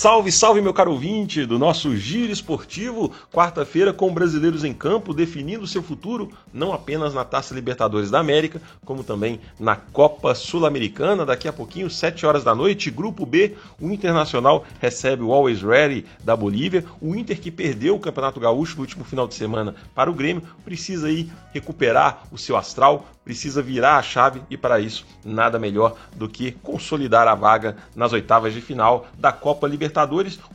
[0.00, 5.66] Salve, salve, meu caro ouvinte do nosso Giro Esportivo, quarta-feira com brasileiros em campo definindo
[5.66, 11.26] seu futuro, não apenas na Taça Libertadores da América, como também na Copa Sul-Americana.
[11.26, 16.06] Daqui a pouquinho, 7 horas da noite, Grupo B, o Internacional recebe o Always Ready
[16.24, 16.82] da Bolívia.
[16.98, 20.42] O Inter, que perdeu o Campeonato Gaúcho no último final de semana para o Grêmio,
[20.64, 25.94] precisa aí recuperar o seu astral, precisa virar a chave e para isso nada melhor
[26.16, 29.89] do que consolidar a vaga nas oitavas de final da Copa Libertadores.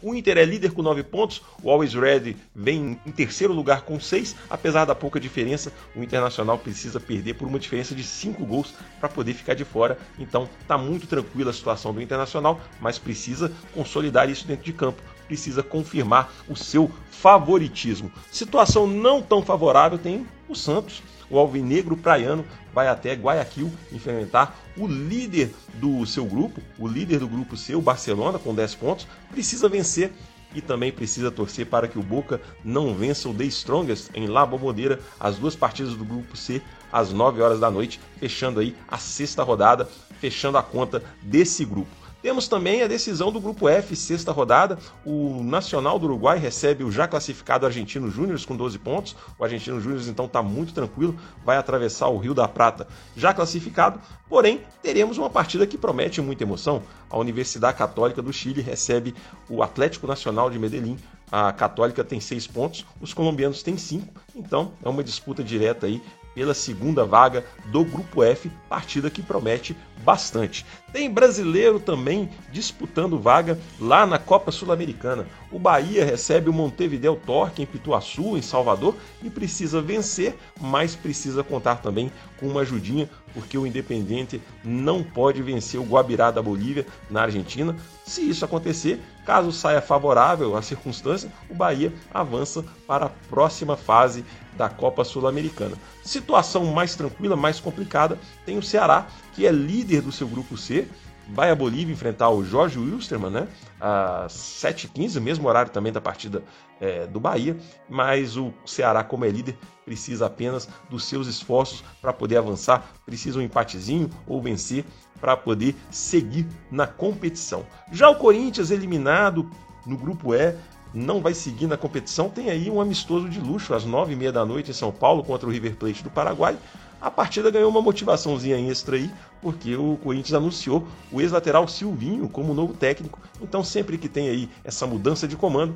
[0.02, 4.00] O Inter é líder com nove pontos, o Always Ready vem em terceiro lugar com
[4.00, 8.74] seis, apesar da pouca diferença, o Internacional precisa perder por uma diferença de cinco gols
[9.00, 9.98] para poder ficar de fora.
[10.18, 15.02] Então tá muito tranquila a situação do Internacional, mas precisa consolidar isso dentro de campo
[15.28, 18.12] precisa confirmar o seu favoritismo.
[18.32, 24.88] Situação não tão favorável tem o Santos o Alvinegro Praiano vai até Guayaquil enfrentar o
[24.88, 30.12] líder do seu grupo, o líder do grupo o Barcelona, com 10 pontos, precisa vencer
[30.54, 34.46] e também precisa torcer para que o Boca não vença o The Strongest em La
[34.46, 38.98] Bombonera, as duas partidas do grupo C às 9 horas da noite, fechando aí a
[38.98, 39.90] sexta rodada,
[40.20, 42.05] fechando a conta desse grupo.
[42.26, 44.80] Temos também a decisão do Grupo F, sexta rodada.
[45.06, 49.16] O Nacional do Uruguai recebe o já classificado Argentino Júnior com 12 pontos.
[49.38, 54.02] O Argentino Júnior então está muito tranquilo, vai atravessar o Rio da Prata já classificado.
[54.28, 56.82] Porém, teremos uma partida que promete muita emoção.
[57.12, 59.14] A Universidade Católica do Chile recebe
[59.48, 60.98] o Atlético Nacional de Medellín.
[61.32, 66.02] A Católica tem seis pontos, os colombianos têm cinco, então é uma disputa direta aí
[66.36, 70.66] pela segunda vaga do Grupo F, partida que promete bastante.
[70.92, 75.26] Tem brasileiro também disputando vaga lá na Copa Sul-Americana.
[75.52, 81.44] O Bahia recebe o Montevideo Torque em Pituaçu, em Salvador, e precisa vencer, mas precisa
[81.44, 86.86] contar também com uma ajudinha, porque o Independente não pode vencer o Guabirá da Bolívia
[87.10, 87.76] na Argentina.
[88.06, 94.24] Se isso acontecer, caso saia favorável à circunstância, o Bahia avança para a próxima fase
[94.58, 95.76] da Copa Sul-Americana.
[96.04, 100.88] Situação mais tranquila, mais complicada, tem o Ceará, que é líder do seu grupo C,
[101.30, 103.48] vai a Bolívia enfrentar o Jorge Wilstermann, né?
[103.80, 106.44] Às 7h15, mesmo horário também da partida
[106.80, 107.58] é, do Bahia,
[107.90, 113.40] mas o Ceará, como é líder, precisa apenas dos seus esforços para poder avançar, precisa
[113.40, 114.86] um empatezinho ou vencer
[115.20, 117.66] para poder seguir na competição.
[117.92, 119.50] Já o Corinthians, eliminado
[119.86, 120.56] no grupo E,
[120.96, 124.32] não vai seguir na competição, tem aí um amistoso de luxo às nove e meia
[124.32, 126.58] da noite em São Paulo contra o River Plate do Paraguai.
[127.02, 129.12] A partida ganhou uma motivaçãozinha extra aí,
[129.42, 133.20] porque o Corinthians anunciou o ex-lateral Silvinho como novo técnico.
[133.42, 135.76] Então, sempre que tem aí essa mudança de comando,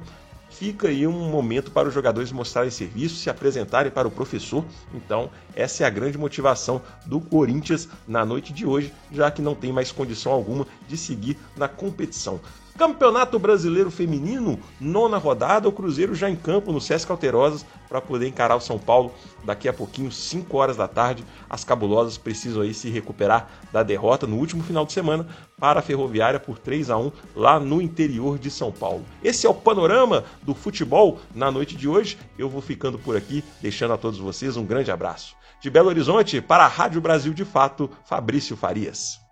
[0.50, 4.64] fica aí um momento para os jogadores mostrarem serviço, se apresentarem para o professor.
[4.94, 9.54] Então, essa é a grande motivação do Corinthians na noite de hoje, já que não
[9.54, 12.40] tem mais condição alguma de seguir na competição.
[12.78, 18.28] Campeonato Brasileiro Feminino, nona rodada, o Cruzeiro já em campo no Sesc Alterosas para poder
[18.28, 19.12] encarar o São Paulo
[19.44, 21.26] daqui a pouquinho, 5 horas da tarde.
[21.50, 25.28] As cabulosas precisam aí se recuperar da derrota no último final de semana
[25.60, 29.04] para a Ferroviária por 3 a 1 lá no interior de São Paulo.
[29.24, 32.18] Esse é o panorama do futebol na noite de hoje.
[32.38, 35.36] Eu vou ficando por aqui, deixando a todos vocês um grande abraço.
[35.62, 39.29] De Belo Horizonte para a Rádio Brasil de Fato, Fabrício Farias.